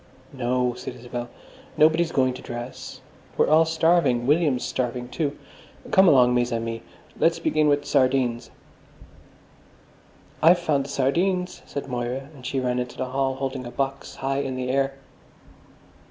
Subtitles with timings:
[0.33, 1.29] "No," said Isabel,
[1.77, 3.01] "nobody's going to dress.
[3.37, 4.25] We're all starving.
[4.25, 5.37] William's starving, too.
[5.91, 6.81] Come along, mes amis,
[7.19, 8.49] let's begin with sardines."
[10.41, 14.15] "I've found the sardines," said Moira, and she ran into the hall, holding a box
[14.15, 14.95] high in the air.